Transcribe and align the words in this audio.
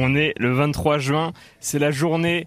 On 0.00 0.14
est 0.14 0.32
le 0.38 0.52
23 0.52 0.98
juin, 0.98 1.32
c'est 1.58 1.78
la 1.80 1.90
journée 1.90 2.46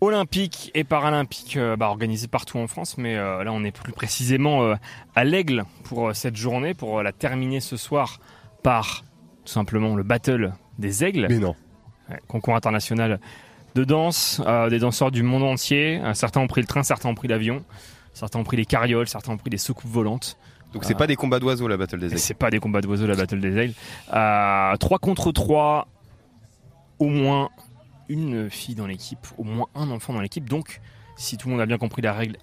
olympique 0.00 0.70
et 0.74 0.84
paralympique 0.84 1.56
euh, 1.56 1.76
bah, 1.76 1.86
organisée 1.88 2.26
partout 2.28 2.58
en 2.58 2.66
France, 2.66 2.98
mais 2.98 3.16
euh, 3.16 3.44
là 3.44 3.52
on 3.52 3.64
est 3.64 3.70
plus 3.70 3.92
précisément 3.92 4.62
euh, 4.62 4.74
à 5.14 5.24
l'Aigle 5.24 5.64
pour 5.84 6.08
euh, 6.08 6.12
cette 6.12 6.36
journée, 6.36 6.74
pour 6.74 6.98
euh, 6.98 7.02
la 7.02 7.12
terminer 7.12 7.60
ce 7.60 7.76
soir 7.76 8.18
par 8.62 9.04
tout 9.44 9.52
simplement 9.52 9.94
le 9.96 10.02
battle 10.02 10.52
des 10.78 11.04
aigles, 11.04 11.26
Mais 11.30 11.38
non. 11.38 11.54
Ouais, 12.10 12.18
concours 12.28 12.56
international 12.56 13.20
de 13.74 13.84
danse, 13.84 14.42
euh, 14.46 14.68
des 14.68 14.80
danseurs 14.80 15.10
du 15.12 15.22
monde 15.22 15.44
entier. 15.44 16.00
Euh, 16.02 16.14
certains 16.14 16.40
ont 16.40 16.46
pris 16.48 16.60
le 16.60 16.66
train, 16.66 16.82
certains 16.82 17.08
ont 17.08 17.14
pris 17.14 17.28
l'avion, 17.28 17.64
certains 18.12 18.38
ont 18.40 18.44
pris 18.44 18.56
les 18.56 18.66
carrioles, 18.66 19.08
certains 19.08 19.32
ont 19.32 19.38
pris 19.38 19.50
les 19.50 19.58
soucoupes 19.58 19.90
volantes. 19.90 20.36
Donc 20.72 20.84
c'est 20.84 20.96
pas 20.96 21.06
des 21.06 21.16
combats 21.16 21.38
d'oiseaux 21.38 21.68
la 21.68 21.76
battle 21.76 21.98
des 21.98 22.06
aigles. 22.06 22.18
c'est 22.18 22.34
pas 22.34 22.50
des 22.50 22.58
combats 22.58 22.80
d'oiseaux 22.80 23.06
la 23.06 23.14
battle 23.14 23.40
des 23.40 23.56
aigles. 23.58 23.74
Euh, 24.14 24.74
3 24.76 24.98
contre 24.98 25.30
3, 25.30 25.86
au 27.02 27.08
moins 27.08 27.50
une 28.08 28.48
fille 28.50 28.74
dans 28.74 28.86
l'équipe, 28.86 29.26
au 29.38 29.44
moins 29.44 29.66
un 29.74 29.90
enfant 29.90 30.12
dans 30.12 30.20
l'équipe. 30.20 30.48
Donc, 30.48 30.80
si 31.16 31.36
tout 31.36 31.48
le 31.48 31.52
monde 31.52 31.60
a 31.62 31.66
bien 31.66 31.78
compris 31.78 32.02
la 32.02 32.12
règle, 32.12 32.36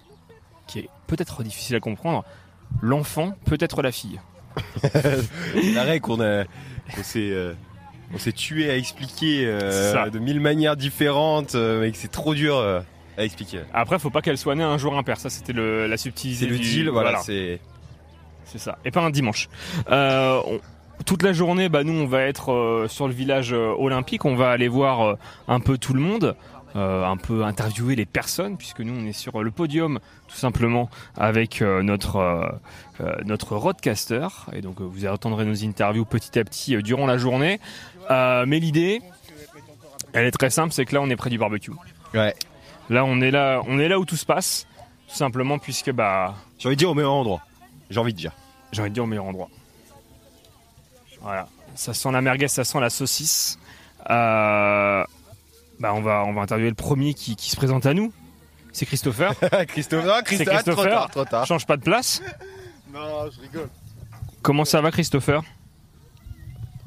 qui 0.66 0.80
est 0.80 0.88
peut-être 1.06 1.42
difficile 1.42 1.76
à 1.76 1.80
comprendre, 1.80 2.24
l'enfant 2.82 3.32
peut 3.46 3.56
être 3.60 3.82
la 3.82 3.90
fille. 3.92 4.20
La 5.74 5.82
règle 5.84 6.00
qu'on 6.02 6.20
a, 6.20 6.44
on 6.98 7.02
s'est, 7.02 7.30
euh, 7.30 7.54
on 8.12 8.18
s'est 8.18 8.32
tué 8.32 8.70
à 8.70 8.76
expliquer 8.76 9.44
euh, 9.46 10.10
de 10.10 10.18
mille 10.18 10.40
manières 10.40 10.76
différentes, 10.76 11.54
euh, 11.54 11.80
mais 11.80 11.90
que 11.92 11.96
c'est 11.96 12.10
trop 12.10 12.34
dur 12.34 12.56
euh, 12.56 12.80
à 13.16 13.24
expliquer. 13.24 13.60
Après, 13.72 13.98
faut 13.98 14.10
pas 14.10 14.22
qu'elle 14.22 14.38
soit 14.38 14.54
née 14.56 14.62
un 14.64 14.78
jour 14.78 14.96
impair. 14.96 15.18
Ça, 15.18 15.30
c'était 15.30 15.52
le- 15.52 15.86
la 15.86 15.96
subtilité. 15.96 16.44
C'est 16.44 16.50
le 16.50 16.58
du- 16.58 16.62
deal, 16.68 16.88
voilà, 16.90 17.18
c'est. 17.20 17.60
C'est 18.44 18.58
ça. 18.58 18.78
Et 18.84 18.90
pas 18.90 19.00
un 19.02 19.10
dimanche. 19.10 19.48
On- 19.88 20.60
toute 21.06 21.22
la 21.22 21.32
journée, 21.32 21.68
bah, 21.68 21.84
nous, 21.84 21.92
on 21.92 22.06
va 22.06 22.22
être 22.22 22.52
euh, 22.52 22.88
sur 22.88 23.08
le 23.08 23.14
village 23.14 23.52
euh, 23.52 23.74
olympique. 23.78 24.24
On 24.24 24.36
va 24.36 24.50
aller 24.50 24.68
voir 24.68 25.00
euh, 25.00 25.14
un 25.48 25.60
peu 25.60 25.78
tout 25.78 25.94
le 25.94 26.00
monde, 26.00 26.36
un 26.76 27.16
peu 27.16 27.42
interviewer 27.44 27.96
les 27.96 28.06
personnes, 28.06 28.56
puisque 28.56 28.78
nous, 28.78 28.94
on 28.94 29.04
est 29.04 29.12
sur 29.12 29.42
le 29.42 29.50
podium, 29.50 29.98
tout 30.28 30.36
simplement, 30.36 30.88
avec 31.16 31.62
notre 31.62 32.60
notre 33.24 33.56
roadcaster. 33.56 34.28
Et 34.52 34.60
donc, 34.60 34.80
vous 34.80 35.04
entendrez 35.04 35.44
nos 35.44 35.64
interviews 35.64 36.04
petit 36.04 36.38
à 36.38 36.44
petit 36.44 36.80
durant 36.80 37.06
la 37.06 37.18
journée. 37.18 37.58
Mais 38.08 38.60
l'idée, 38.60 39.02
elle 40.12 40.26
est 40.26 40.30
très 40.30 40.50
simple, 40.50 40.72
c'est 40.72 40.84
que 40.84 40.94
là, 40.94 41.02
on 41.02 41.10
est 41.10 41.16
près 41.16 41.28
du 41.28 41.38
barbecue. 41.38 41.72
Ouais. 42.14 42.36
Là, 42.88 43.04
on 43.04 43.20
est 43.20 43.32
là, 43.32 43.62
on 43.66 43.80
est 43.80 43.88
là 43.88 43.98
où 43.98 44.04
tout 44.04 44.14
se 44.14 44.26
passe, 44.26 44.68
tout 45.08 45.16
simplement, 45.16 45.58
puisque 45.58 45.90
bah, 45.90 46.36
J'ai 46.60 46.68
envie 46.68 46.76
de 46.76 46.78
dire 46.78 46.90
au 46.90 46.94
meilleur 46.94 47.14
endroit. 47.14 47.40
J'ai 47.90 47.98
envie 47.98 48.12
de 48.12 48.18
dire. 48.18 48.32
j'ai 48.70 48.80
envie 48.80 48.90
de 48.90 48.94
dire 48.94 49.02
au 49.02 49.08
meilleur 49.08 49.24
endroit. 49.24 49.48
Voilà, 51.22 51.48
ça 51.74 51.94
sent 51.94 52.10
la 52.12 52.20
merguez, 52.20 52.48
ça 52.48 52.64
sent 52.64 52.80
la 52.80 52.90
saucisse. 52.90 53.58
Euh, 54.08 55.04
bah 55.78 55.92
on 55.94 56.00
va 56.00 56.24
on 56.26 56.32
va 56.32 56.40
interviewer 56.42 56.70
le 56.70 56.74
premier 56.74 57.14
qui, 57.14 57.36
qui 57.36 57.50
se 57.50 57.56
présente 57.56 57.86
à 57.86 57.94
nous. 57.94 58.12
C'est 58.72 58.86
Christopher. 58.86 59.34
Trop 59.40 59.64
Christopher. 59.66 60.90
tard, 60.90 61.10
trop 61.10 61.24
tard. 61.24 61.46
Change 61.46 61.66
pas 61.66 61.76
de 61.76 61.82
place. 61.82 62.22
Non, 62.92 63.28
je 63.30 63.40
rigole. 63.40 63.68
Comment 64.42 64.64
ça 64.64 64.80
va 64.80 64.90
Christopher? 64.90 65.42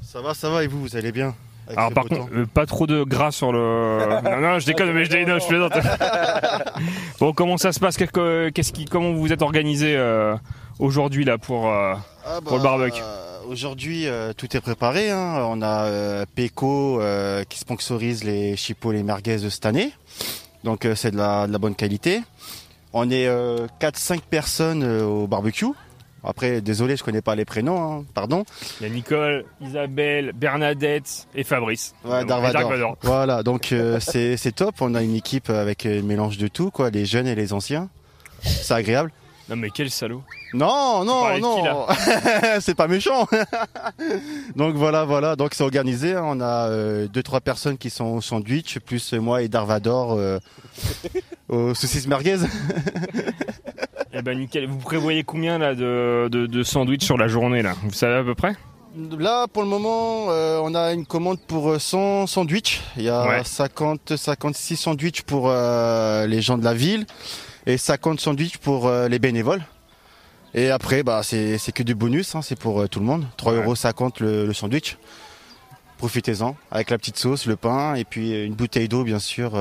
Ça 0.01 0.21
va, 0.21 0.33
ça 0.33 0.49
va, 0.49 0.63
et 0.63 0.67
vous, 0.67 0.81
vous 0.81 0.95
allez 0.95 1.11
bien? 1.11 1.35
Alors 1.75 1.93
par 1.93 2.05
contre, 2.05 2.27
euh, 2.33 2.45
pas 2.45 2.65
trop 2.65 2.87
de 2.87 3.03
gras 3.03 3.31
sur 3.31 3.51
le. 3.51 3.99
non 4.23 4.41
non, 4.41 4.59
je 4.59 4.65
déconne, 4.65 4.91
mais 4.91 5.05
je 5.05 5.09
déconne, 5.09 5.39
je 5.39 5.47
plaisante. 5.47 5.73
bon, 7.19 7.33
comment 7.33 7.57
ça 7.57 7.71
se 7.71 7.79
passe? 7.79 7.95
Qu'est-ce 7.97 8.73
qui, 8.73 8.85
comment 8.85 9.11
vous 9.13 9.21
vous 9.21 9.31
êtes 9.33 9.41
organisé 9.41 9.95
euh, 9.95 10.35
aujourd'hui 10.79 11.23
là 11.23 11.37
pour 11.37 11.69
euh, 11.69 11.95
Ah 12.25 12.39
Pour 12.43 12.57
le 12.57 12.63
barbecue? 12.63 13.01
Aujourd'hui, 13.47 14.07
euh, 14.07 14.33
tout 14.33 14.55
est 14.55 14.61
préparé. 14.61 15.09
hein. 15.11 15.45
On 15.49 15.61
a 15.61 15.85
euh, 15.85 16.25
Peco 16.35 16.99
euh, 17.01 17.43
qui 17.43 17.59
sponsorise 17.59 18.23
les 18.23 18.55
chipots, 18.55 18.91
les 18.91 19.03
merguez 19.03 19.37
de 19.37 19.49
cette 19.49 19.65
année. 19.65 19.91
Donc 20.63 20.85
euh, 20.85 20.95
c'est 20.95 21.11
de 21.11 21.17
la, 21.17 21.47
de 21.47 21.51
la 21.51 21.57
bonne 21.57 21.75
qualité. 21.75 22.21
On 22.93 23.09
est 23.09 23.27
euh, 23.27 23.67
4-5 23.81 24.21
personnes 24.29 24.83
au 24.83 25.27
barbecue. 25.27 25.65
Après, 26.23 26.61
désolé, 26.61 26.95
je 26.95 27.03
connais 27.03 27.21
pas 27.21 27.35
les 27.35 27.43
prénoms, 27.43 27.81
hein, 27.99 28.05
pardon. 28.13 28.45
Il 28.79 28.87
y 28.87 28.89
a 28.89 28.93
Nicole, 28.93 29.43
Isabelle, 29.61 30.31
Bernadette 30.33 31.27
et 31.35 31.43
Fabrice. 31.43 31.93
Ouais, 32.05 32.23
Darvador. 32.23 32.95
Voilà, 33.01 33.43
donc 33.43 33.73
c'est 33.99 34.37
c'est 34.37 34.53
top. 34.53 34.75
On 34.79 34.95
a 34.95 35.03
une 35.03 35.15
équipe 35.15 35.49
avec 35.49 35.85
un 35.85 36.01
mélange 36.01 36.37
de 36.37 36.47
tout, 36.47 36.71
quoi, 36.71 36.91
les 36.91 37.05
jeunes 37.05 37.27
et 37.27 37.35
les 37.35 37.51
anciens. 37.51 37.89
C'est 38.41 38.73
agréable. 38.73 39.11
Non 39.49 39.55
mais 39.57 39.69
quel 39.71 39.89
salaud. 39.89 40.23
Non, 40.53 41.03
non, 41.03 41.37
non, 41.39 41.87
c'est 42.61 42.75
pas 42.75 42.87
méchant. 42.87 43.27
donc 44.55 44.75
voilà, 44.75 45.03
voilà, 45.03 45.35
donc 45.35 45.53
c'est 45.53 45.63
organisé. 45.63 46.13
hein. 46.13 46.23
On 46.25 46.39
a 46.39 46.69
euh, 46.69 47.07
deux, 47.07 47.23
trois 47.23 47.41
personnes 47.41 47.77
qui 47.77 47.89
sont 47.89 48.05
au 48.05 48.21
sandwich, 48.21 48.79
plus 48.79 49.13
moi 49.13 49.41
et 49.41 49.47
Darvador 49.49 50.13
euh, 50.13 50.39
aux 51.49 51.73
saucisses 51.73 52.07
merguez. 52.07 52.37
Eh 54.13 54.21
ben 54.21 54.37
nickel. 54.37 54.67
Vous 54.67 54.77
prévoyez 54.77 55.23
combien 55.23 55.57
là 55.57 55.73
de, 55.75 56.27
de, 56.31 56.45
de 56.45 56.63
sandwichs 56.63 57.03
sur 57.03 57.17
la 57.17 57.27
journée 57.27 57.61
là? 57.61 57.73
Vous 57.83 57.93
savez 57.93 58.15
à 58.15 58.23
peu 58.23 58.35
près? 58.35 58.55
Là, 59.17 59.47
pour 59.47 59.63
le 59.63 59.67
moment, 59.67 60.27
euh, 60.29 60.59
on 60.63 60.75
a 60.75 60.93
une 60.93 61.07
commande 61.07 61.39
pour 61.39 61.67
euh, 61.71 61.79
100 61.79 62.27
sandwichs. 62.27 62.81
Il 62.95 63.03
y 63.03 63.09
a 63.09 63.25
Ouais. 63.27 63.41
50, 63.43 64.15
56 64.15 64.75
sandwichs 64.77 65.23
pour 65.23 65.45
euh, 65.49 66.27
les 66.27 66.41
gens 66.43 66.59
de 66.59 66.63
la 66.63 66.75
ville 66.75 67.07
et 67.65 67.77
50 67.77 68.19
sandwichs 68.19 68.57
pour 68.57 68.87
euh, 68.87 69.07
les 69.07 69.19
bénévoles. 69.19 69.63
Et 70.53 70.69
après, 70.69 71.01
bah, 71.03 71.21
c'est 71.23 71.57
que 71.73 71.83
du 71.83 71.95
bonus, 71.95 72.35
hein, 72.35 72.41
c'est 72.41 72.57
pour 72.59 72.81
euh, 72.81 72.87
tout 72.87 72.99
le 72.99 73.05
monde. 73.05 73.25
3,50 73.37 73.49
Ouais. 73.51 73.63
euros 73.63 74.11
le, 74.19 74.45
le 74.45 74.53
sandwich. 74.53 74.97
Profitez-en 75.97 76.55
avec 76.71 76.89
la 76.89 76.97
petite 76.97 77.17
sauce, 77.17 77.45
le 77.45 77.55
pain 77.55 77.95
et 77.95 78.03
puis 78.03 78.33
euh, 78.33 78.45
une 78.45 78.53
bouteille 78.55 78.87
d'eau, 78.89 79.03
bien 79.03 79.19
sûr, 79.19 79.53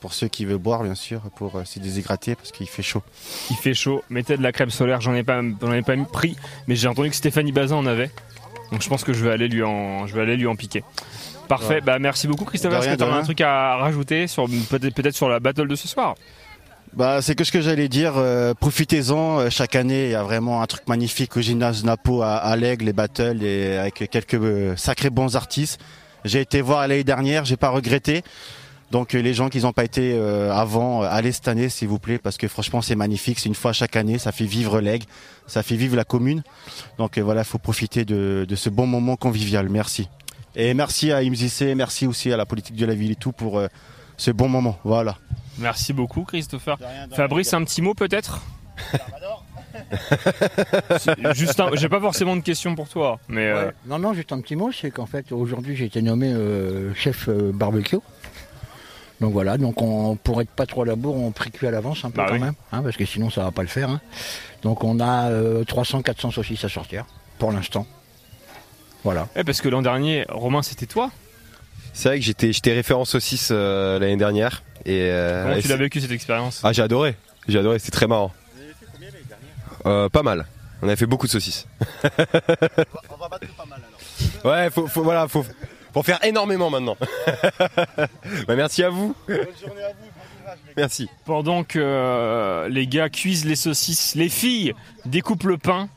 pour 0.00 0.12
ceux 0.12 0.28
qui 0.28 0.44
veulent 0.44 0.58
boire, 0.58 0.82
bien 0.82 0.94
sûr, 0.94 1.22
pour 1.34 1.56
euh, 1.56 1.64
se 1.64 1.78
déshydrater 1.78 2.34
parce 2.34 2.52
qu'il 2.52 2.68
fait 2.68 2.82
chaud. 2.82 3.02
Il 3.48 3.56
fait 3.56 3.72
chaud. 3.72 4.04
Mettez 4.10 4.36
de 4.36 4.42
la 4.42 4.52
crème 4.52 4.68
solaire. 4.68 5.00
J'en 5.00 5.14
ai 5.14 5.22
pas, 5.22 5.40
j'en 5.62 5.72
ai 5.72 5.80
pas 5.80 5.96
pris, 5.96 6.36
mais 6.66 6.76
j'ai 6.76 6.88
entendu 6.88 7.08
que 7.08 7.16
Stéphanie 7.16 7.52
Bazin 7.52 7.76
en 7.76 7.86
avait. 7.86 8.10
Donc 8.70 8.82
je 8.82 8.88
pense 8.90 9.02
que 9.02 9.14
je 9.14 9.24
vais 9.24 9.30
aller 9.32 9.48
lui 9.48 9.62
en, 9.62 10.06
je 10.06 10.14
vais 10.14 10.20
aller 10.20 10.36
lui 10.36 10.46
en 10.46 10.56
piquer. 10.56 10.84
Parfait. 11.48 11.76
Ouais. 11.76 11.80
Bah 11.80 11.98
merci 11.98 12.28
beaucoup 12.28 12.44
Christopher. 12.44 12.80
Est-ce 12.80 12.88
que 12.96 13.02
tu 13.02 13.10
de 13.10 13.16
un 13.16 13.22
truc 13.22 13.40
à 13.40 13.76
rajouter 13.76 14.26
sur 14.26 14.44
peut-être 14.68 14.94
peut-être 14.94 15.14
sur 15.16 15.30
la 15.30 15.40
battle 15.40 15.68
de 15.68 15.74
ce 15.74 15.88
soir? 15.88 16.16
Bah, 16.96 17.20
c'est 17.22 17.34
que 17.34 17.42
ce 17.42 17.50
que 17.50 17.60
j'allais 17.60 17.88
dire. 17.88 18.14
euh, 18.16 18.54
profitez-en. 18.54 19.40
euh, 19.40 19.50
chaque 19.50 19.74
année, 19.74 20.04
il 20.06 20.10
y 20.12 20.14
a 20.14 20.22
vraiment 20.22 20.62
un 20.62 20.66
truc 20.66 20.86
magnifique 20.86 21.36
au 21.36 21.40
gymnase 21.40 21.82
Napo 21.84 22.22
à, 22.22 22.36
à 22.36 22.54
l'Aigle, 22.56 22.84
les 22.84 22.92
battles, 22.92 23.42
et 23.42 23.76
avec 23.78 24.08
quelques 24.10 24.34
euh, 24.34 24.76
sacrés 24.76 25.10
bons 25.10 25.34
artistes. 25.34 25.80
J'ai 26.24 26.40
été 26.40 26.60
voir 26.60 26.86
l'année 26.86 27.02
dernière, 27.04 27.44
j'ai 27.44 27.56
pas 27.56 27.70
regretté. 27.70 28.22
Donc 28.92 29.14
euh, 29.16 29.18
les 29.20 29.34
gens 29.34 29.48
qui 29.48 29.58
n'ont 29.58 29.72
pas 29.72 29.82
été 29.82 30.12
euh, 30.14 30.52
avant, 30.52 31.02
allez 31.02 31.32
cette 31.32 31.48
année 31.48 31.68
s'il 31.68 31.88
vous 31.88 31.98
plaît, 31.98 32.18
parce 32.18 32.36
que 32.36 32.46
franchement 32.46 32.80
c'est 32.80 32.94
magnifique. 32.94 33.40
C'est 33.40 33.48
une 33.48 33.56
fois 33.56 33.72
chaque 33.72 33.96
année, 33.96 34.18
ça 34.18 34.30
fait 34.30 34.44
vivre 34.44 34.80
l'Aigle, 34.80 35.06
ça 35.48 35.64
fait 35.64 35.74
vivre 35.74 35.96
la 35.96 36.04
commune. 36.04 36.44
Donc 36.98 37.18
voilà, 37.18 37.40
il 37.40 37.46
faut 37.46 37.58
profiter 37.58 38.04
de, 38.04 38.46
de 38.48 38.54
ce 38.54 38.70
bon 38.70 38.86
moment 38.86 39.16
convivial. 39.16 39.68
Merci. 39.68 40.08
Et 40.54 40.72
merci 40.74 41.10
à 41.10 41.22
IMZC, 41.24 41.74
merci 41.74 42.06
aussi 42.06 42.32
à 42.32 42.36
la 42.36 42.46
politique 42.46 42.76
de 42.76 42.86
la 42.86 42.94
ville 42.94 43.10
et 43.10 43.16
tout 43.16 43.32
pour 43.32 43.60
euh, 44.14 44.18
ce 44.18 44.30
bon 44.30 44.48
moment. 44.48 44.78
Voilà. 44.84 45.16
Merci 45.58 45.92
beaucoup 45.92 46.24
Christopher. 46.24 46.78
Fabrice, 47.14 47.52
un 47.54 47.62
petit 47.64 47.82
mot 47.82 47.94
peut-être 47.94 48.40
C'est 50.98 51.34
Juste 51.34 51.60
un- 51.60 51.70
j'ai 51.74 51.88
pas 51.88 52.00
forcément 52.00 52.36
de 52.36 52.40
questions 52.42 52.74
pour 52.74 52.88
toi, 52.88 53.18
mais 53.28 53.46
euh. 53.46 53.70
Non, 53.86 53.98
non, 53.98 54.14
juste 54.14 54.32
un 54.32 54.40
petit 54.40 54.56
mot, 54.56 54.70
c'est 54.72 54.90
qu'en 54.90 55.06
fait, 55.06 55.32
aujourd'hui, 55.32 55.76
j'ai 55.76 55.84
été 55.86 56.02
nommé 56.02 56.32
euh, 56.32 56.92
chef 56.94 57.28
euh, 57.28 57.52
barbecue. 57.52 57.98
Donc 59.20 59.32
voilà, 59.32 59.56
donc 59.58 59.80
on, 59.80 60.16
pour 60.16 60.40
être 60.42 60.50
pas 60.50 60.66
trop 60.66 60.82
à 60.82 60.86
la 60.86 60.96
bourre, 60.96 61.16
on 61.16 61.30
précuit 61.30 61.66
à 61.66 61.70
l'avance 61.70 62.04
un 62.04 62.10
peu 62.10 62.18
Bah 62.18 62.26
quand 62.28 62.34
oui. 62.34 62.40
même, 62.40 62.54
hein, 62.72 62.82
parce 62.82 62.96
que 62.96 63.04
sinon 63.06 63.30
ça 63.30 63.44
va 63.44 63.52
pas 63.52 63.62
le 63.62 63.68
faire. 63.68 63.88
hein. 63.90 64.00
Donc 64.62 64.82
on 64.84 64.98
a 65.00 65.30
300-400 65.30 66.32
saucisses 66.32 66.64
à 66.64 66.68
sortir, 66.68 67.04
pour 67.38 67.52
l'instant. 67.52 67.86
Voilà. 69.04 69.28
eh, 69.36 69.44
parce 69.44 69.60
que 69.60 69.68
l'an 69.68 69.82
dernier, 69.82 70.24
Romain, 70.28 70.62
c'était 70.62 70.86
toi. 70.86 71.10
C'est 71.94 72.08
vrai 72.08 72.18
que 72.18 72.24
j'étais, 72.24 72.52
j'étais 72.52 72.72
référent 72.72 73.04
saucisse 73.04 73.48
euh, 73.52 73.98
l'année 73.98 74.16
dernière. 74.16 74.62
Et, 74.84 75.08
euh, 75.10 75.44
Comment 75.44 75.56
et 75.56 75.62
tu 75.62 75.68
l'as 75.68 75.76
vécu 75.76 76.00
cette 76.00 76.10
expérience? 76.10 76.60
Ah, 76.64 76.72
j'ai 76.72 76.82
adoré. 76.82 77.14
J'ai 77.48 77.58
adoré, 77.58 77.78
c'était 77.78 77.92
très 77.92 78.08
marrant. 78.08 78.32
Euh, 79.86 80.08
pas 80.08 80.22
mal. 80.22 80.46
On 80.82 80.88
a 80.88 80.96
fait 80.96 81.06
beaucoup 81.06 81.26
de 81.26 81.32
saucisses. 81.32 81.66
On 82.02 83.16
va 83.16 83.28
battre 83.30 83.46
pas 83.56 83.64
mal 83.64 83.80
alors. 83.80 84.44
Ouais, 84.44 84.70
faut, 84.70 84.86
faut, 84.86 85.02
voilà, 85.02 85.28
faut, 85.28 85.44
faut 85.92 86.02
faire 86.02 86.22
énormément 86.24 86.68
maintenant. 86.68 86.96
bah, 87.96 88.56
merci 88.56 88.82
à 88.82 88.90
vous. 88.90 89.14
Bonne 89.28 89.36
journée 89.36 89.82
à 89.82 89.88
vous, 89.90 90.04
bon 90.04 90.42
courage. 90.42 90.58
Merci. 90.76 91.08
Pendant 91.24 91.62
que 91.64 91.78
euh, 91.78 92.68
les 92.68 92.86
gars 92.86 93.08
cuisent 93.08 93.44
les 93.44 93.56
saucisses, 93.56 94.14
les 94.16 94.28
filles 94.28 94.74
découpent 95.06 95.44
le 95.44 95.58
pain. 95.58 95.88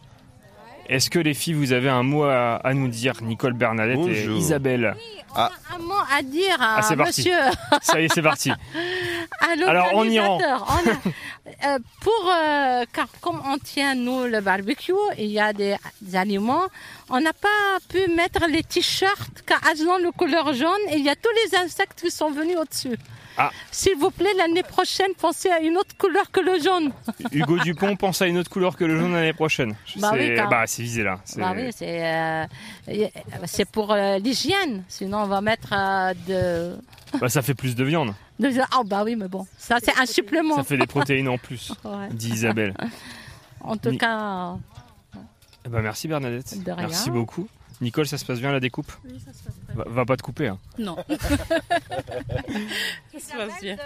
Est-ce 0.87 1.09
que 1.09 1.19
les 1.19 1.33
filles, 1.33 1.53
vous 1.53 1.73
avez 1.73 1.89
un 1.89 2.03
mot 2.03 2.23
à, 2.23 2.55
à 2.55 2.73
nous 2.73 2.87
dire, 2.87 3.13
Nicole 3.21 3.53
Bernadette 3.53 3.99
et. 4.07 4.25
Isabelle? 4.25 4.95
Ah. 5.35 5.51
Un 5.75 5.79
mot 5.79 5.93
à 6.17 6.21
dire 6.23 6.55
à 6.61 6.77
Ah, 6.77 6.81
c'est 6.81 6.95
parti. 6.95 7.21
monsieur, 7.29 7.37
Ça 7.81 7.99
y 8.01 8.05
est, 8.05 8.13
c'est 8.13 8.21
parti. 8.21 8.49
à 9.41 9.51
Alors, 9.67 9.93
en 9.93 10.05
Iran. 10.05 10.39
l'organisateur. 10.39 10.67
On 10.69 10.89
a- 10.89 11.73
euh, 11.75 11.79
pour, 12.01 12.31
euh, 12.33 12.83
car 12.93 13.07
comme 13.21 13.41
on 13.45 13.57
tient 13.57 13.95
nous 13.95 14.23
le 14.25 14.39
barbecue, 14.41 14.93
il 15.17 15.27
y 15.27 15.39
a 15.39 15.53
des, 15.53 15.75
des 16.01 16.15
aliments, 16.15 16.63
on 17.09 17.19
n'a 17.19 17.33
pas 17.33 17.77
pu 17.89 18.07
mettre 18.11 18.47
les 18.49 18.63
t-shirts 18.63 19.43
car 19.45 19.59
elles 19.69 19.85
ont 19.87 19.97
le 19.97 20.11
couleur 20.11 20.53
jaune 20.53 20.71
et 20.89 20.95
il 20.97 21.03
y 21.03 21.09
a 21.09 21.15
tous 21.15 21.29
les 21.45 21.57
insectes 21.57 22.01
qui 22.01 22.11
sont 22.11 22.31
venus 22.31 22.57
au-dessus. 22.57 22.97
Ah. 23.37 23.51
S'il 23.71 23.95
vous 23.97 24.09
plaît, 24.09 24.33
l'année 24.37 24.63
prochaine, 24.63 25.11
pensez 25.19 25.49
à 25.49 25.59
une 25.59 25.77
autre 25.77 25.95
couleur 25.97 26.31
que 26.31 26.39
le 26.39 26.59
jaune. 26.59 26.91
Hugo 27.31 27.59
Dupont 27.59 27.95
pense 27.95 28.21
à 28.21 28.27
une 28.27 28.37
autre 28.37 28.49
couleur 28.49 28.75
que 28.75 28.83
le 28.83 28.99
jaune 28.99 29.13
l'année 29.13 29.33
prochaine. 29.33 29.75
Bah 29.97 30.11
C'est 30.15 30.35
bah, 30.49 30.63
c'est 30.65 30.81
visé 30.81 31.03
là. 31.03 31.19
C'est- 31.23 31.39
Bah 31.39 31.53
oui, 31.55 31.69
c'est 31.75 32.03
euh, 32.05 32.45
pour 33.71 33.91
euh, 33.91 34.17
l'hygiène. 34.19 34.83
Sinon, 34.87 35.19
on 35.19 35.27
va 35.27 35.41
mettre 35.41 35.69
euh, 35.73 36.13
de, 36.27 37.19
bah, 37.19 37.29
ça 37.29 37.41
fait 37.41 37.53
plus 37.53 37.75
de 37.75 37.83
viande. 37.83 38.13
de- 38.39 38.49
Ah 38.71 38.81
bah 38.85 39.03
oui, 39.05 39.15
mais 39.15 39.27
bon, 39.27 39.45
ça 39.57 39.77
c'est 39.83 39.97
un 39.99 40.05
supplément. 40.05 40.55
Ça 40.55 40.63
fait 40.63 40.77
des 40.77 40.87
protéines 40.87 41.27
en 41.29 41.37
plus, 41.37 41.71
Ouais. 41.83 42.09
dit 42.11 42.29
Isabelle. 42.29 42.73
En 43.61 43.77
tout 43.77 43.91
Ni- 43.91 43.97
cas, 43.97 44.55
Eh 45.65 45.69
ben, 45.69 45.81
merci 45.81 46.07
Bernadette. 46.07 46.63
De 46.63 46.71
rien. 46.71 46.87
Merci 46.87 47.11
beaucoup. 47.11 47.47
Nicole, 47.81 48.07
ça 48.07 48.17
se 48.17 48.25
passe 48.25 48.39
bien 48.39 48.51
la 48.51 48.59
découpe? 48.59 48.91
Oui, 49.05 49.19
ça 49.23 49.31
se 49.33 49.43
passe 49.43 49.53
va, 49.77 49.83
va 49.87 50.05
pas 50.05 50.17
te 50.17 50.23
couper. 50.23 50.47
hein. 50.47 50.57
bien. 50.77 50.85
Non. 50.85 50.97
ça 53.13 53.19
se 53.19 53.37
passe 53.37 53.61
bien. 53.61 53.77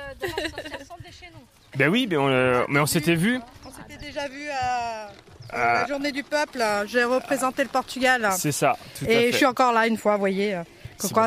Ben 1.78 1.90
oui, 1.90 2.08
mais 2.10 2.18
on, 2.18 2.28
euh, 2.28 2.64
mais 2.70 2.80
on 2.80 2.86
s'était 2.86 3.16
vu. 3.16 3.40
On 3.66 3.72
s'était 3.72 4.04
déjà 4.06 4.28
vu 4.28 4.50
à, 4.50 5.10
Ah. 5.54 5.72
à 5.80 5.82
la 5.82 5.88
journée 5.88 6.12
du 6.12 6.24
peuple. 6.24 6.62
J'ai 6.88 7.04
représenté 7.04 7.64
le 7.64 7.70
Portugal. 7.70 8.30
C'est 8.38 8.52
ça, 8.52 8.78
tout 8.98 9.06
à 9.06 9.10
Et 9.10 9.14
fait. 9.16 9.32
je 9.32 9.38
suis 9.38 9.46
encore 9.46 9.74
là 9.74 9.88
une 9.88 9.98
fois, 9.98 10.14
vous 10.14 10.20
voyez. 10.22 10.60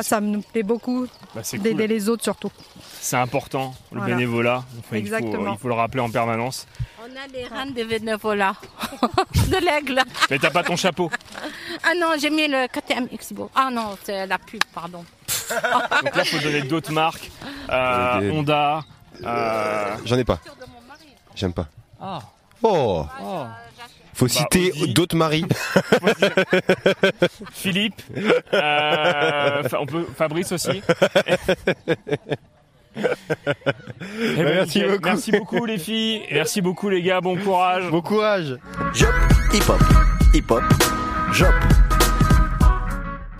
Ça 0.03 0.21
me 0.21 0.41
plaît 0.41 0.63
beaucoup 0.63 1.07
Bah, 1.33 1.41
d'aider 1.51 1.71
cool. 1.71 1.81
les 1.85 2.09
autres 2.09 2.23
surtout. 2.23 2.51
C'est 2.99 3.17
important, 3.17 3.73
le 3.91 3.99
Voilà. 3.99 4.15
bénévolat. 4.15 4.57
Enfin, 4.79 4.79
il, 4.79 4.83
faut, 4.83 4.95
Exactement. 4.95 5.53
il 5.53 5.59
faut 5.59 5.67
le 5.67 5.73
rappeler 5.75 6.01
en 6.01 6.09
permanence. 6.09 6.65
on 7.01 7.05
a 7.15 7.27
les 7.31 7.45
reines 7.45 7.73
de 7.73 7.83
bénévolat 7.83 8.55
de 9.51 9.57
l'aigle. 9.65 10.01
Mais 10.29 10.39
t'as 10.39 10.49
pas 10.49 10.63
ton 10.63 10.75
chapeau. 10.75 11.11
Ah 11.83 11.91
non, 11.99 12.13
j'ai 12.19 12.29
mis 12.31 12.47
le 12.47 12.67
KTM 12.67 13.07
Expo. 13.11 13.51
Ah 13.55 13.69
non, 13.71 13.95
c'est 14.03 14.25
la 14.25 14.37
pub, 14.39 14.61
pardon. 14.73 15.03
Donc 15.49 16.15
là, 16.15 16.23
il 16.23 16.25
faut 16.25 16.39
donner 16.43 16.61
d'autres 16.63 16.91
marques. 16.91 17.29
Euh, 17.69 18.19
Des- 18.19 18.31
Honda. 18.31 18.81
euh, 19.23 19.95
J'en 20.05 20.17
ai 20.17 20.23
pas. 20.23 20.39
J'aime 21.35 21.53
pas. 21.53 21.67
Ah. 22.01 22.19
Oh 22.63 23.05
Faut 24.15 24.27
Bah, 24.27 24.31
citer 24.31 24.71
d'autres 24.93 25.15
maris. 25.17 25.45
Philippe. 27.51 28.01
euh, 28.53 29.63
on 29.79 29.85
peut, 29.85 30.05
Fabrice 30.17 30.51
aussi. 30.53 30.81
Eh 32.97 34.35
ben, 34.37 34.45
Merci 34.55 34.77
nickel. 34.79 34.91
beaucoup. 34.93 35.05
Merci 35.05 35.31
beaucoup 35.33 35.65
les 35.65 35.77
filles. 35.77 36.21
Merci 36.31 36.61
beaucoup 36.61 36.89
les 36.89 37.01
gars. 37.01 37.19
Bon 37.19 37.35
courage. 37.35 37.89
Bon 37.89 38.01
courage 38.01 38.55
Jop, 38.93 39.09
hip-hop, 39.53 39.81
hip-hop, 40.33 40.63
Jop. 41.33 41.53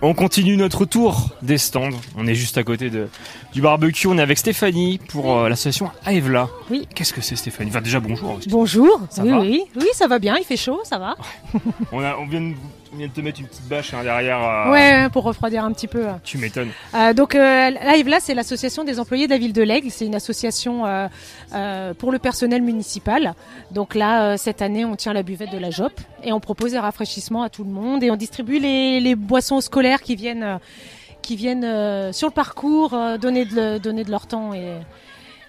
On 0.02 0.14
continue 0.14 0.58
notre 0.58 0.84
tour 0.84 1.30
des 1.42 1.58
stands. 1.58 1.90
On 2.18 2.28
est 2.28 2.36
juste 2.36 2.58
à 2.58 2.64
côté 2.64 2.90
de, 2.90 3.08
du 3.56 3.62
barbecue. 3.62 4.06
On 4.08 4.18
est 4.18 4.22
avec 4.22 4.38
Stéphanie 4.38 5.00
pour 5.08 5.34
euh, 5.40 5.48
l'association 5.50 5.90
Aevla. 6.06 6.50
Oui. 6.70 6.86
Qu'est-ce 6.94 7.14
que 7.14 7.22
c'est 7.22 7.38
Stéphanie? 7.38 7.70
Enfin 7.70 7.80
déjà 7.82 8.02
bonjour. 8.02 8.38
Bonjour. 8.50 9.00
Ça 9.10 9.24
oui, 9.24 9.30
va? 9.30 9.40
oui, 9.40 9.64
oui, 9.78 9.88
ça 9.94 10.08
va 10.08 10.20
bien. 10.20 10.36
Il 10.38 10.44
fait 10.44 10.58
chaud, 10.58 10.82
ça 10.84 10.98
va. 10.98 11.16
On, 11.94 12.04
a, 12.04 12.18
on, 12.18 12.26
vient 12.28 12.42
de, 12.42 12.54
on 12.94 12.98
vient 12.98 13.08
de 13.08 13.14
te 13.14 13.22
mettre 13.22 13.40
une 13.40 13.48
petite 13.48 13.66
bâche 13.70 13.94
hein, 13.94 14.04
derrière. 14.04 14.44
euh, 14.44 14.72
Ouais, 14.72 15.10
pour 15.10 15.24
refroidir 15.24 15.64
un 15.64 15.72
petit 15.72 15.88
peu. 15.88 16.06
Tu 16.26 16.38
m'étonnes. 16.38 16.72
Euh, 16.94 17.14
donc, 17.14 17.34
euh, 17.36 17.70
là, 17.70 18.18
c'est 18.20 18.34
l'association 18.34 18.84
des 18.84 19.00
employés 19.00 19.26
de 19.28 19.32
la 19.32 19.38
ville 19.38 19.54
de 19.54 19.62
l'Aigle. 19.64 19.90
C'est 19.90 20.06
une 20.06 20.16
association 20.16 20.86
euh, 20.86 21.08
euh, 21.54 21.94
pour 21.94 22.12
le 22.12 22.20
personnel 22.20 22.62
municipal. 22.62 23.36
Donc 23.72 23.96
là, 23.96 24.34
euh, 24.34 24.38
cette 24.38 24.62
année, 24.62 24.84
on 24.84 24.98
tient 24.98 25.14
la 25.14 25.24
buvette 25.24 25.52
de 25.54 25.58
la 25.60 25.72
JOP 25.72 25.94
et 26.24 26.34
on 26.34 26.42
propose 26.42 26.72
des 26.72 26.80
rafraîchissements 26.80 27.44
à 27.44 27.50
tout 27.50 27.64
le 27.64 27.72
monde 27.72 28.04
et 28.04 28.12
on 28.12 28.18
distribue 28.18 28.60
les, 28.60 29.00
les 29.00 29.16
boissons 29.16 29.62
scolaires 29.62 30.02
qui 30.02 30.18
viennent, 30.18 30.44
euh, 30.44 30.58
qui 31.26 31.36
viennent 31.36 31.66
euh, 31.66 32.14
sur 32.14 32.28
le 32.28 32.34
parcours 32.34 32.94
euh, 32.94 33.18
donner, 33.18 33.46
de, 33.46 33.80
donner 33.80 34.04
de 34.04 34.12
leur 34.12 34.28
temps 34.28 34.54
et, 34.54 34.80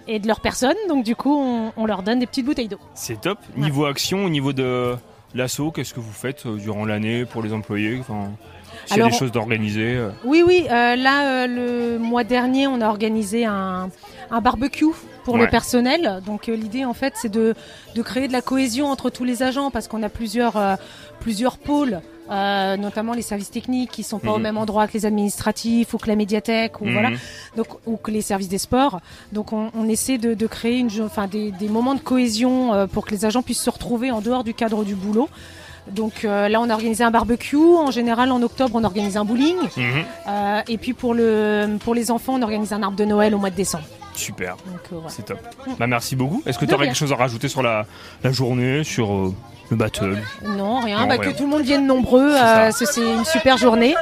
et 0.09 0.19
de 0.19 0.27
leur 0.27 0.41
personne. 0.41 0.77
Donc 0.89 1.05
du 1.05 1.15
coup, 1.15 1.37
on, 1.37 1.73
on 1.77 1.87
leur 1.87 2.03
donne 2.03 2.19
des 2.19 2.27
petites 2.27 2.47
bouteilles 2.47 2.69
d'eau. 2.69 2.81
C'est 2.95 3.21
top. 3.21 3.39
Niveau 3.57 3.85
action, 3.85 4.25
au 4.25 4.31
niveau 4.31 4.53
de 4.53 4.97
l'assaut, 5.35 5.71
qu'est-ce 5.71 5.93
que 5.93 6.01
vous 6.01 6.13
faites 6.13 6.47
euh, 6.47 6.57
durant 6.57 6.87
l'année 6.87 7.27
pour 7.27 7.43
les 7.43 7.53
employés? 7.53 7.99
Enfin, 8.01 8.33
S'il 8.85 8.99
y 8.99 9.01
a 9.03 9.07
des 9.07 9.13
choses 9.13 9.33
d'organiser. 9.33 9.97
euh, 9.97 10.11
Oui, 10.25 10.43
oui. 10.47 10.67
euh, 10.71 10.97
là, 10.97 11.45
euh, 11.45 11.47
le 11.47 11.99
mois 11.99 12.25
dernier, 12.25 12.67
on 12.67 12.81
a 12.81 12.89
organisé 12.89 13.45
un, 13.47 13.89
un 14.31 14.41
barbecue 14.41 14.87
pour 15.25 15.35
Ouais. 15.35 15.41
le 15.43 15.49
personnel. 15.49 16.21
Donc, 16.25 16.49
euh, 16.49 16.55
l'idée, 16.55 16.85
en 16.85 16.95
fait, 16.95 17.15
c'est 17.17 17.29
de, 17.33 17.55
de 17.95 18.03
créer 18.03 18.29
de 18.29 18.33
la 18.33 18.43
cohésion 18.43 18.87
entre 18.87 19.11
tous 19.11 19.25
les 19.25 19.43
agents 19.43 19.71
parce 19.71 19.89
qu'on 19.89 20.03
a 20.03 20.09
plusieurs, 20.09 20.57
euh, 20.57 20.77
plusieurs 21.21 21.59
pôles. 21.59 22.01
euh, 22.29 22.77
notamment 22.77 23.13
les 23.13 23.23
services 23.23 23.53
techniques 23.53 23.93
qui 23.93 24.03
sont 24.03 24.19
pas 24.19 24.33
au 24.33 24.39
Mhm. 24.39 24.43
même 24.43 24.59
endroit 24.59 24.89
que 24.89 24.95
les 24.95 25.07
administratifs 25.07 25.95
ou 25.95 25.99
que 25.99 26.09
la 26.09 26.17
médiathèque 26.17 26.81
ou 26.81 26.87
mhm. 26.87 26.93
voilà 26.93 27.11
donc 27.57 27.69
ou 27.87 27.97
que 27.97 28.11
les 28.11 28.21
services 28.21 28.49
des 28.49 28.59
sports 28.59 28.99
donc 29.31 29.53
on, 29.53 29.71
on 29.79 29.89
essaie 29.89 30.19
de, 30.19 30.35
de 30.35 30.47
créer 30.49 30.79
une 30.79 30.91
enfin 31.05 31.29
des, 31.29 31.53
des 31.53 31.69
moments 31.69 31.95
de 31.95 32.01
cohésion 32.01 32.75
euh, 32.75 32.89
pour 32.89 33.07
que 33.07 33.13
les 33.13 33.25
agents 33.27 33.43
puissent 33.43 33.63
se 33.63 33.71
retrouver 33.71 34.11
en 34.11 34.23
dehors 34.23 34.43
du 34.43 34.55
cadre 34.55 34.83
du 34.85 34.97
boulot 34.97 35.29
donc 35.91 36.25
euh, 36.25 36.49
là 36.49 36.61
on 36.61 36.69
a 36.71 36.75
organisé 36.75 37.05
un 37.05 37.11
barbecue 37.11 37.57
en 37.57 37.91
général 37.91 38.33
en 38.33 38.43
octobre 38.43 38.73
on 38.75 38.85
organise 38.85 39.17
un 39.17 39.25
bowling 39.25 39.57
Mhm. 39.77 40.05
euh, 40.29 40.61
et 40.69 40.79
puis 40.79 40.93
pour, 40.93 41.15
le, 41.15 41.77
pour 41.85 41.95
les 41.95 42.11
enfants, 42.11 42.35
on 42.35 42.43
organise 42.43 42.73
un 42.73 42.83
arbre 42.83 42.97
de 42.97 43.05
Noël 43.05 43.35
au 43.35 43.39
mois 43.39 43.51
de 43.51 43.55
décembre. 43.57 43.85
Super, 44.15 44.57
euh, 44.93 44.97
c'est 45.09 45.27
top. 45.27 45.39
Bah 45.79 45.87
merci 45.87 46.17
beaucoup. 46.17 46.43
Est-ce 46.47 46.59
que 46.59 46.65
tu 46.65 46.75
aurais 46.75 46.87
quelque 46.87 46.97
chose 46.97 47.13
à 47.13 47.17
rajouter 47.17 47.49
sur 47.49 47.63
la, 47.63 47.85
la 48.25 48.33
journée, 48.33 48.83
sur 48.83 49.33
le 49.71 49.77
battle? 49.77 50.17
Non, 50.45 50.81
rien. 50.81 51.01
Non, 51.01 51.07
bah, 51.07 51.17
rien. 51.21 51.33
Que 51.33 51.37
tout 51.37 51.43
le 51.45 51.51
monde 51.51 51.63
vienne 51.63 51.87
nombreux. 51.87 52.33
C'est 52.73 52.97
une 53.01 53.25
super 53.27 53.59
journée. 53.59 53.95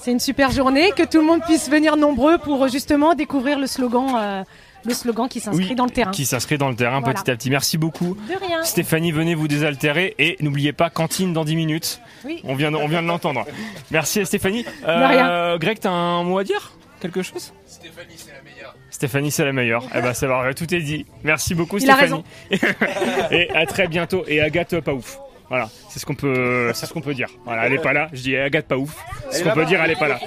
C'est 0.00 0.12
une 0.12 0.20
super 0.20 0.50
journée. 0.52 0.92
Que 0.96 1.02
tout 1.02 1.18
le 1.18 1.24
monde 1.24 1.40
puisse 1.42 1.68
venir 1.68 1.96
nombreux 1.96 2.38
pour 2.38 2.68
justement 2.68 3.14
découvrir 3.14 3.58
le 3.58 3.66
slogan, 3.66 4.44
le 4.84 4.94
slogan 4.94 5.28
qui 5.28 5.40
s'inscrit 5.40 5.68
Oui, 5.70 5.74
dans 5.74 5.84
le 5.84 5.90
terrain. 5.90 6.10
Qui 6.10 6.24
s'inscrit 6.26 6.58
dans 6.58 6.68
le 6.68 6.76
terrain 6.76 7.00
Voilà. 7.00 7.20
petit 7.20 7.30
à 7.30 7.36
petit. 7.36 7.50
Merci 7.50 7.78
beaucoup. 7.78 8.16
De 8.28 8.44
rien. 8.46 8.62
Stéphanie, 8.64 9.12
venez 9.12 9.34
vous 9.34 9.48
désaltérer 9.48 10.14
et 10.18 10.36
n'oubliez 10.40 10.72
pas 10.72 10.90
cantine 10.90 11.32
dans 11.32 11.44
10 11.44 11.56
minutes. 11.56 12.00
Oui. 12.24 12.40
On 12.44 12.54
vient 12.54 12.70
de, 12.70 12.76
on 12.76 12.88
vient 12.88 13.02
de 13.02 13.06
l'entendre. 13.08 13.44
Merci 13.90 14.24
Stéphanie. 14.26 14.64
rien. 14.84 15.56
Greg, 15.58 15.78
t'as 15.80 15.90
un 15.90 16.22
mot 16.24 16.38
à 16.38 16.44
dire? 16.44 16.72
Quelque 17.00 17.22
chose? 17.22 17.52
Stéphanie, 17.66 18.14
c'est 18.16 18.32
la 18.32 18.42
meilleure. 18.42 18.74
Stéphanie, 18.90 19.30
c'est 19.30 19.44
la 19.44 19.52
meilleure. 19.52 19.84
eh 19.94 20.00
ben, 20.00 20.14
ça 20.14 20.26
va, 20.26 20.54
tout 20.54 20.72
est 20.74 20.80
dit. 20.80 21.04
Merci 21.22 21.54
beaucoup, 21.54 21.76
Il 21.78 21.90
a 21.90 21.96
Stéphanie. 21.96 22.24
et 23.30 23.50
à 23.50 23.66
très 23.66 23.88
bientôt. 23.88 24.24
Et 24.26 24.40
Agathe, 24.40 24.80
pas 24.80 24.94
ouf. 24.94 25.18
Voilà, 25.50 25.68
c'est 25.90 25.98
ce 25.98 26.06
qu'on 26.06 26.14
peut, 26.14 26.70
c'est 26.74 26.86
ce 26.86 26.92
qu'on 26.92 27.00
peut 27.02 27.14
dire. 27.14 27.28
Voilà, 27.44 27.66
elle 27.66 27.74
est 27.74 27.78
pas 27.78 27.92
là. 27.92 28.08
Je 28.12 28.22
dis 28.22 28.36
Agathe, 28.36 28.66
pas 28.66 28.76
ouf. 28.78 28.96
C'est 29.30 29.40
ce 29.40 29.44
qu'on 29.44 29.52
peut 29.54 29.66
dire, 29.66 29.80
elle 29.82 29.90
est 29.90 29.98
pas 29.98 30.08
là. 30.08 30.18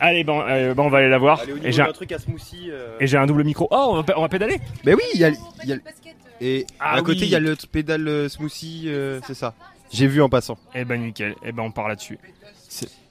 Allez, 0.00 0.24
ben, 0.24 0.44
euh, 0.48 0.74
ben, 0.74 0.82
on 0.84 0.88
va 0.88 0.98
aller 0.98 1.08
la 1.08 1.18
voir. 1.18 1.40
Allez, 1.40 1.54
Et 1.64 1.72
j'ai, 1.72 1.82
un- 1.82 1.92
truc 1.92 2.12
à 2.12 2.18
smoothie. 2.18 2.68
euh, 2.70 2.96
et 3.00 3.06
j'ai 3.06 3.16
un 3.18 3.26
double 3.26 3.44
micro. 3.44 3.66
Oh, 3.70 3.86
on 3.90 4.00
va, 4.02 4.18
on 4.18 4.22
va 4.22 4.28
pédaler. 4.28 4.58
Mais 4.84 4.94
oui, 4.94 5.02
il 5.14 5.20
y 5.20 5.24
a, 5.24 5.30
y 5.64 5.72
a- 5.72 5.76
Et 6.40 6.66
Ah 6.80 6.94
à 6.94 7.02
côté, 7.02 7.20
il 7.20 7.28
y 7.28 7.36
a 7.36 7.40
le 7.40 7.56
pédale 7.70 8.06
euh, 8.08 8.28
smoothie, 8.28 8.84
euh, 8.86 9.20
c'est 9.26 9.34
ça. 9.34 9.54
J'ai 9.92 10.06
vu 10.06 10.22
en 10.22 10.28
passant. 10.28 10.56
Eh 10.74 10.84
ben 10.84 11.00
nickel. 11.02 11.34
Eh 11.44 11.52
ben 11.52 11.62
on 11.64 11.70
part 11.70 11.88
là-dessus. 11.88 12.18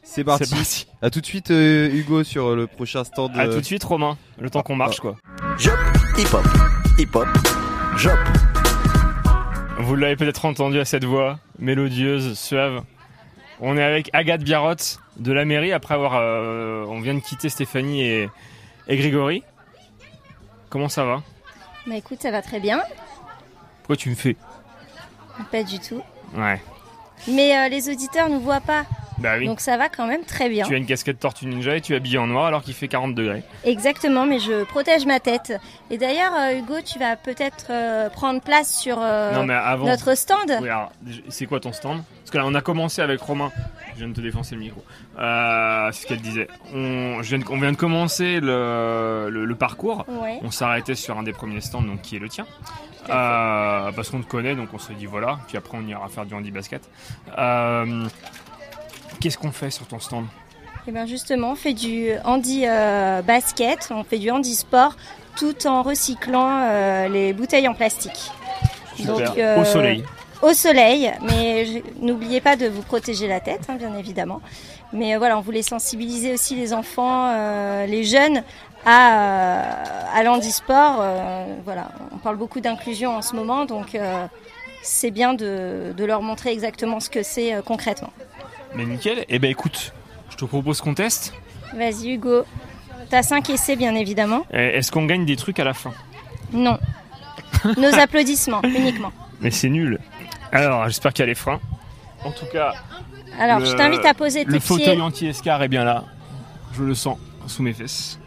C'est 0.03 0.24
parti. 0.24 0.46
C'est 0.46 0.56
parti. 0.56 0.88
À 1.01 1.10
tout 1.10 1.22
de 1.22 1.25
suite, 1.25 1.51
euh, 1.51 1.89
Hugo, 1.94 2.24
sur 2.24 2.56
le 2.56 2.68
prochain 2.68 3.03
stand. 3.03 3.32
À 3.36 3.44
euh, 3.44 3.53
tout 3.53 3.60
de 3.62 3.65
suite, 3.65 3.84
Romain. 3.84 4.18
Le 4.39 4.50
temps 4.50 4.63
qu'on 4.63 4.75
marche, 4.75 5.00
quoi. 5.00 5.15
Jop, 5.58 5.74
hip-hop, 6.18 6.46
hip-hop, 6.98 7.27
Jop. 7.98 8.18
Vous 9.84 9.96
l'avez 9.96 10.16
peut-être 10.16 10.46
entendu 10.46 10.80
à 10.80 10.86
cette 10.86 11.06
voix 11.06 11.40
mélodieuse, 11.58 12.38
suave. 12.38 12.84
On 13.60 13.78
est 13.78 13.84
avec 13.84 14.10
Agathe 14.14 14.44
Biarrot 14.44 14.76
de 15.18 15.32
la 15.34 15.44
mairie 15.44 15.74
après 15.74 15.96
avoir. 15.96 16.16
euh, 16.16 16.86
on 16.88 17.00
vient 17.02 17.16
de 17.16 17.20
quitter 17.20 17.50
Stéphanie 17.50 18.04
et, 18.04 18.30
et 18.88 18.98
Grégory. 18.98 19.44
Comment 20.70 20.88
ça 20.88 21.04
va? 21.04 21.24
Bah 21.88 21.96
écoute, 21.96 22.22
ça 22.22 22.30
va 22.32 22.42
très 22.44 22.60
bien. 22.60 22.82
Pourquoi 23.80 23.96
tu 23.96 24.10
me 24.12 24.16
fais? 24.16 24.36
Pas 25.52 25.64
du 25.64 25.80
tout. 25.80 26.02
Ouais. 26.36 26.62
Mais 27.28 27.58
euh, 27.58 27.70
les 27.70 27.90
auditeurs 27.90 28.30
ne 28.30 28.38
voient 28.38 28.62
pas. 28.62 28.86
Bah 29.22 29.36
oui. 29.38 29.46
Donc 29.46 29.60
ça 29.60 29.78
va 29.78 29.88
quand 29.90 30.08
même 30.08 30.24
très 30.24 30.50
bien. 30.50 30.66
Tu 30.66 30.74
as 30.74 30.78
une 30.78 30.86
casquette 30.86 31.20
Tortue 31.20 31.46
Ninja 31.46 31.75
et 31.78 31.82
tu 31.82 31.94
es 31.94 31.96
habillé 31.96 32.18
en 32.18 32.28
noir 32.28 32.46
alors 32.46 32.62
qu'il 32.63 32.74
fait 32.74 32.88
40 32.88 33.13
degrés. 33.16 33.44
Exactement, 33.63 34.25
mais 34.25 34.40
je 34.40 34.63
protège 34.66 35.06
ma 35.06 35.20
tête. 35.20 35.54
Et 35.90 35.98
d'ailleurs, 35.98 36.34
euh, 36.38 36.58
Hugo, 36.58 36.75
tu 36.86 37.00
vas 37.00 37.16
peut-être 37.16 37.68
euh, 37.70 38.10
prendre 38.10 38.42
place 38.42 38.74
sur 38.80 38.98
euh, 39.00 39.34
non 39.34 39.46
mais 39.46 39.54
avant. 39.54 39.86
notre 39.86 40.16
stand. 40.16 40.58
Oui, 40.62 40.70
alors, 40.70 40.92
déjà, 41.01 41.22
c'est 41.30 41.46
quoi 41.46 41.60
ton 41.60 41.72
stand? 41.74 42.01
Parce 42.22 42.32
que 42.32 42.38
là, 42.38 42.44
on 42.46 42.54
a 42.56 42.62
commencé 42.62 43.01
avec 43.01 43.20
Romain. 43.22 43.51
Je 43.94 44.00
viens 44.00 44.08
de 44.08 44.13
te 44.13 44.22
défoncer 44.22 44.56
le 44.56 44.62
micro. 44.62 44.84
Euh, 45.20 45.90
c'est 45.92 46.04
ce 46.04 46.08
qu'elle 46.08 46.22
disait. 46.22 46.48
On, 46.74 47.22
je 47.22 47.30
viens 47.36 47.40
de- 47.40 47.46
on 47.51 47.58
vient 47.60 47.72
de 47.74 47.78
commencer 47.78 48.40
le, 48.40 49.28
le- 49.30 49.46
le 49.46 49.56
parcours. 49.56 50.06
Ouais. 50.08 50.40
On 50.42 50.50
s'est 50.50 50.63
arrêté 50.63 50.96
sur 50.96 51.18
un 51.18 51.24
des 51.24 51.34
premiers 51.34 51.62
stands, 51.62 51.82
donc 51.82 52.01
qui 52.01 52.16
est 52.16 52.20
le 52.20 52.30
tien. 52.30 52.46
Parce 53.08 54.10
qu'on 54.10 54.22
te 54.22 54.28
connaît, 54.28 54.56
donc 54.56 54.70
on 54.74 54.80
se 54.80 54.94
dit 54.94 55.06
voilà. 55.06 55.40
Puis 55.48 55.58
après, 55.58 55.78
on 55.78 55.86
ira 55.86 56.08
faire 56.08 56.25
du 56.25 56.34
handi 56.34 56.51
basket. 56.51 56.82
Qu'est-ce 59.22 59.38
qu'on 59.38 59.51
fait 59.51 59.70
sur 59.70 59.86
ton 59.88 60.00
stand? 60.00 60.25
Et 60.88 60.92
bien 60.92 61.06
justement, 61.06 61.51
on 61.51 61.56
fait 61.56 61.74
du 61.74 62.10
handi 62.25 62.63
euh, 62.68 63.22
basket, 63.22 63.88
on 63.92 64.04
fait 64.04 64.18
du 64.18 64.32
handi 64.32 64.56
sport 64.56 64.96
tout 65.38 65.68
en 65.68 65.84
recyclant 65.84 66.63
euh, 66.63 67.08
les 67.08 67.32
bouteilles 67.34 67.68
en 67.68 67.75
plastique. 67.75 68.32
Super. 68.96 69.34
euh, 69.38 69.62
Au 69.62 69.63
soleil. 69.63 70.04
Au 70.42 70.54
soleil, 70.54 71.13
mais 71.22 71.84
n'oubliez 72.01 72.42
pas 72.42 72.56
de 72.56 72.68
vous 72.68 72.82
protéger 72.82 73.28
la 73.28 73.40
tête, 73.40 73.62
hein, 73.70 73.75
bien 73.75 73.96
évidemment. 73.96 74.42
Mais 74.92 75.16
voilà, 75.16 75.38
on 75.38 75.42
voulait 75.42 75.62
sensibiliser 75.62 76.34
aussi 76.34 76.56
les 76.56 76.74
enfants, 76.74 77.32
les 77.86 78.04
jeunes 78.04 78.42
à, 78.84 79.62
à 80.16 80.24
l'handisport. 80.24 81.06
voilà, 81.63 81.92
on 82.12 82.18
parle 82.18 82.38
beaucoup 82.38 82.60
d'inclusion 82.60 83.16
en 83.16 83.22
ce 83.22 83.36
moment, 83.36 83.66
donc 83.66 83.96
c'est 84.82 85.12
bien 85.12 85.36
de, 85.36 85.94
de 85.96 86.06
leur 86.06 86.24
montrer 86.24 86.51
exactement 86.51 87.00
ce 87.00 87.12
que 87.12 87.22
c'est 87.22 87.62
concrètement. 87.63 88.12
Mais 88.75 88.86
nickel. 88.86 89.25
Eh 89.30 89.40
ben 89.40 89.50
écoute, 89.51 89.94
je 90.30 90.36
te 90.38 90.46
propose 90.46 90.82
qu'on 90.82 90.94
teste. 90.94 91.34
Vas-y 91.75 92.12
Hugo, 92.13 92.44
t'as 93.10 93.24
5 93.24 93.50
essais 93.50 93.75
bien 93.75 93.96
évidemment. 93.96 94.46
Eh, 94.54 94.78
Est-ce 94.78 94.92
qu'on 94.92 95.06
gagne 95.06 95.25
des 95.25 95.36
trucs 95.36 95.60
à 95.60 95.63
la 95.63 95.74
fin? 95.74 95.94
Non. 96.54 96.78
Nos 97.78 97.94
applaudissements 98.00 98.62
uniquement. 98.63 99.12
Mais 99.40 99.51
c'est 99.51 99.70
nul. 99.70 100.00
Alors, 100.51 100.86
j'espère 100.88 101.13
qu'il 101.13 101.24
y 101.24 101.25
a 101.25 101.28
les 101.28 101.36
freins. 101.36 101.60
En 102.24 102.32
tout 102.32 102.46
cas, 102.51 102.74
Alors, 103.40 103.60
Le- 103.60 103.66
je 103.66 103.75
t'invite 103.75 104.06
à 104.06 104.13
poser 104.13 104.46
tes 104.46 104.51
le 104.51 104.60
fauteuil 104.60 104.92
pieds. 104.94 105.01
anti-escar 105.01 105.62
est 105.63 105.68
bien 105.70 105.84
là. 105.84 106.04
Je 106.74 106.84
le 106.84 106.94
sens 106.96 107.18
sous 107.48 107.63
mes 107.63 107.74
fesses. 107.74 108.20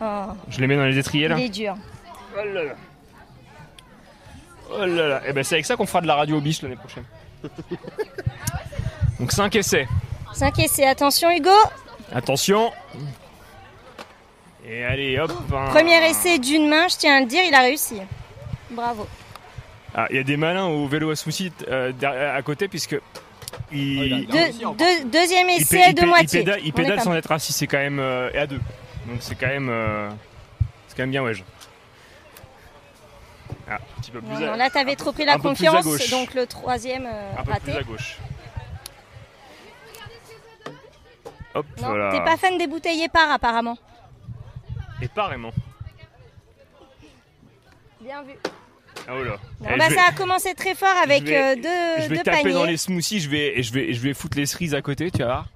Oh, 0.00 0.26
Je 0.48 0.60
les 0.60 0.66
mets 0.66 0.76
dans 0.76 0.84
les 0.84 0.98
étriers 0.98 1.28
là. 1.28 1.36
il 1.38 1.44
est 1.44 1.48
dur. 1.48 1.74
Oh 2.34 2.44
là 2.54 2.64
là. 2.64 2.72
Oh 4.72 4.84
là 4.86 5.08
là. 5.08 5.22
Et 5.28 5.32
ben 5.32 5.42
c'est 5.44 5.54
avec 5.56 5.66
ça 5.66 5.76
qu'on 5.76 5.86
fera 5.86 6.00
de 6.00 6.06
la 6.06 6.14
radio 6.16 6.40
biche 6.40 6.62
l'année 6.62 6.76
prochaine. 6.76 7.04
Donc 9.18 9.32
5 9.32 9.54
essais. 9.56 9.86
5 10.34 10.58
essais, 10.58 10.86
attention 10.86 11.30
Hugo. 11.30 11.50
Attention. 12.14 12.72
Et 14.68 14.84
allez, 14.84 15.18
hop. 15.18 15.30
un- 15.54 15.70
Premier 15.70 16.04
essai 16.08 16.38
d'une 16.38 16.68
main, 16.68 16.88
je 16.88 16.96
tiens 16.96 17.16
à 17.16 17.20
le 17.20 17.26
dire, 17.26 17.42
il 17.46 17.54
a 17.54 17.60
réussi. 17.60 18.00
Bravo. 18.70 19.06
Ah, 19.94 20.06
il 20.10 20.16
y 20.16 20.18
a 20.18 20.22
des 20.24 20.36
malins 20.36 20.66
au 20.66 20.86
vélo 20.86 21.10
à 21.10 21.16
smoothie 21.16 21.52
euh, 21.68 21.92
derrière- 21.92 22.34
à 22.34 22.42
côté 22.42 22.68
puisque 22.68 23.00
il, 23.72 24.26
deux- 24.26 25.04
deuxième 25.10 25.48
il 25.48 25.62
essai 25.62 25.84
il 25.88 25.94
de 25.94 26.02
il 26.02 26.06
moitié. 26.08 26.40
pédale, 26.40 26.60
il 26.64 26.72
pédale 26.72 27.00
sans 27.00 27.14
être 27.14 27.32
assis, 27.32 27.52
c'est 27.52 27.66
quand 27.66 27.78
même 27.78 27.98
euh, 28.00 28.28
et 28.34 28.38
à 28.38 28.46
deux. 28.46 28.60
Donc 29.06 29.18
c'est 29.20 29.36
quand 29.36 29.46
même 29.46 29.68
euh, 29.70 30.10
c'est 30.88 30.96
quand 30.96 31.04
même 31.04 31.12
bien 31.12 31.22
ouais. 31.22 31.32
Ah, 33.70 33.74
un 33.76 34.00
petit 34.00 34.10
peu 34.10 34.20
plus 34.20 34.28
Non, 34.28 34.36
à, 34.36 34.40
non, 34.50 34.54
là, 34.56 34.68
t'avais 34.70 34.96
trop 34.96 35.12
pris 35.12 35.24
la 35.24 35.38
confiance, 35.38 35.84
donc 36.10 36.34
le 36.34 36.46
troisième 36.46 37.06
euh, 37.06 37.32
un 37.38 37.42
peu 37.44 37.50
raté. 37.52 37.70
plus 37.72 37.80
à 37.80 37.82
gauche. 37.82 38.18
Hop, 41.56 41.66
Non, 41.80 41.88
voilà. 41.88 42.10
t'es 42.12 42.22
pas 42.24 42.36
fan 42.36 42.58
des 42.58 42.66
bouteilles 42.66 43.02
épars 43.02 43.30
apparemment. 43.30 43.76
Vraiment. 45.14 45.52
Bien 48.00 48.22
vu. 48.22 48.32
Ah, 49.08 49.12
oh 49.18 49.22
là. 49.24 49.36
Eh, 49.62 49.76
bah, 49.78 49.88
vais- 49.88 49.94
ça 49.94 50.04
a 50.08 50.12
commencé 50.12 50.54
très 50.54 50.74
fort 50.74 50.96
avec 51.02 51.20
je 51.26 51.30
vais- 51.30 51.36
euh, 51.42 51.54
deux, 51.56 52.02
je 52.02 52.08
vais 52.08 52.16
deux 52.16 52.22
taper 52.22 52.42
paniers. 52.42 52.52
dans 52.54 52.64
les 52.64 52.76
smoothies, 52.76 53.20
je 53.20 53.28
vais, 53.28 53.58
et 53.58 53.62
je 53.62 53.72
vais, 53.72 53.92
je 53.92 54.00
vais 54.00 54.14
foutre 54.14 54.36
les 54.38 54.46
cerises 54.46 54.74
à 54.74 54.82
côté, 54.82 55.10
tu 55.10 55.18
vas 55.18 55.24
voir. 55.26 55.46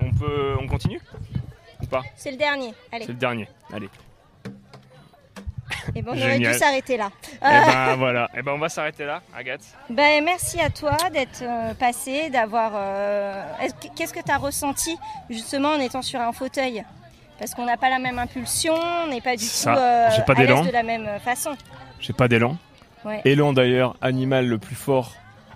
On 0.00 0.12
peut, 0.12 0.56
on 0.60 0.66
continue? 0.66 1.00
Ou 1.82 1.86
pas? 1.86 2.02
C'est 2.16 2.30
le 2.30 2.36
dernier. 2.36 2.72
Allez. 2.92 3.04
C'est 3.06 3.12
le 3.12 3.18
dernier. 3.18 3.48
Allez. 3.72 3.88
Et 5.94 6.02
bon, 6.02 6.12
on 6.14 6.20
aurait 6.20 6.38
dû 6.38 6.52
s'arrêter 6.54 6.96
là. 6.96 7.10
Eh 7.42 7.44
Euh, 7.44 7.60
ben 7.66 7.96
voilà. 7.96 8.30
Eh 8.36 8.42
ben 8.42 8.52
on 8.52 8.58
va 8.58 8.68
s'arrêter 8.68 9.04
là, 9.04 9.22
Agathe. 9.36 9.62
Ben, 9.90 10.22
merci 10.24 10.60
à 10.60 10.70
toi 10.70 10.96
d'être 11.12 11.42
euh, 11.42 11.74
passé, 11.74 12.30
d'avoir. 12.30 12.72
euh, 12.74 13.42
est-ce 13.62 13.74
que- 13.74 13.94
Qu'est-ce 13.96 14.12
que 14.12 14.22
tu 14.22 14.30
as 14.30 14.36
ressenti 14.38 14.96
justement 15.30 15.70
en 15.70 15.80
étant 15.80 16.02
sur 16.02 16.20
un 16.20 16.32
fauteuil? 16.32 16.84
Parce 17.38 17.54
qu'on 17.54 17.64
n'a 17.66 17.76
pas 17.76 17.88
la 17.88 17.98
même 18.00 18.18
impulsion, 18.18 18.74
on 18.74 19.06
n'est 19.08 19.20
pas 19.20 19.36
du 19.36 19.44
tout 19.44 19.68
euh, 19.68 20.08
pas 20.26 20.32
à 20.32 20.44
de 20.66 20.72
la 20.72 20.82
même 20.82 21.08
façon. 21.24 21.56
J'ai 22.00 22.12
pas 22.12 22.26
d'élan. 22.28 22.56
Ouais. 23.04 23.20
Élan 23.24 23.52
d'ailleurs, 23.52 23.94
animal 24.00 24.46
le 24.46 24.58
plus 24.58 24.74
fort 24.74 25.14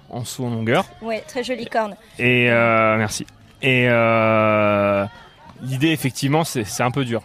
en 0.08 0.24
saut 0.24 0.44
en 0.46 0.50
longueur. 0.50 0.84
Ouais, 1.02 1.24
très 1.26 1.42
jolie 1.42 1.66
corne. 1.66 1.96
Et 2.18 2.48
euh, 2.50 2.96
merci. 2.98 3.26
Et 3.62 3.86
euh, 3.88 5.04
l'idée 5.60 5.88
effectivement, 5.90 6.44
c'est 6.44 6.82
un 6.82 6.90
peu 6.92 7.04
dur. 7.04 7.22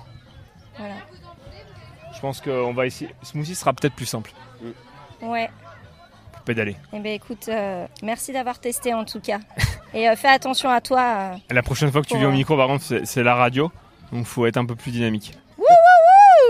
Je 2.17 2.21
pense 2.21 2.41
qu'on 2.41 2.73
va 2.73 2.87
essayer. 2.87 3.11
Smoothie 3.21 3.53
sera 3.53 3.73
peut-être 3.73 3.93
plus 3.93 4.07
simple 4.07 4.31
Ouais. 5.21 5.49
pour 6.33 6.41
pédaler. 6.41 6.75
Eh 6.93 6.99
ben 6.99 7.13
écoute, 7.13 7.45
euh, 7.47 7.85
merci 8.01 8.33
d'avoir 8.33 8.59
testé 8.59 8.91
en 8.93 9.05
tout 9.05 9.19
cas. 9.19 9.39
Et 9.93 10.09
euh, 10.09 10.15
fais 10.15 10.27
attention 10.29 10.69
à 10.69 10.81
toi. 10.81 11.01
euh. 11.01 11.35
La 11.51 11.61
prochaine 11.61 11.91
fois 11.91 12.01
que 12.01 12.07
tu 12.07 12.17
viens 12.17 12.29
au 12.29 12.31
micro, 12.31 12.57
par 12.57 12.67
contre, 12.67 12.83
c'est 12.83 13.05
c'est 13.05 13.21
la 13.23 13.35
radio. 13.35 13.71
Donc 14.11 14.25
faut 14.25 14.45
être 14.47 14.57
un 14.57 14.65
peu 14.65 14.75
plus 14.75 14.91
dynamique. 14.91 15.33
Wouh, 15.59 15.65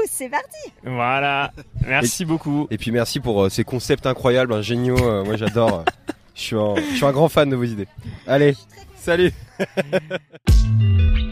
c'est 0.10 0.30
parti. 0.30 0.72
Voilà. 0.86 1.52
Merci 1.86 2.24
beaucoup. 2.24 2.68
Et 2.72 2.78
puis 2.78 2.92
merci 2.92 3.20
pour 3.20 3.44
euh, 3.44 3.50
ces 3.50 3.64
concepts 3.66 4.06
incroyables, 4.06 4.54
hein, 4.54 4.62
géniaux. 4.62 4.98
euh, 4.98 5.24
moi 5.26 5.36
j'adore. 5.36 5.84
je, 6.36 6.42
suis 6.42 6.56
un, 6.56 6.76
je 6.76 6.96
suis 6.96 7.06
un 7.06 7.12
grand 7.12 7.28
fan 7.30 7.50
de 7.50 7.56
vos 7.58 7.64
idées. 7.66 7.88
Allez, 8.26 8.56
salut 8.96 9.34